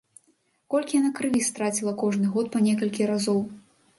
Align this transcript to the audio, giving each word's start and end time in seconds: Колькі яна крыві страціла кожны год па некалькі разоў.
Колькі 0.73 0.93
яна 0.99 1.11
крыві 1.19 1.41
страціла 1.49 1.93
кожны 2.03 2.31
год 2.37 2.45
па 2.55 2.61
некалькі 2.69 3.09
разоў. 3.15 3.39